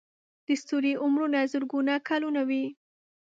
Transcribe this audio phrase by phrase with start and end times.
[0.45, 2.65] د ستوري عمرونه زرګونه کلونه وي.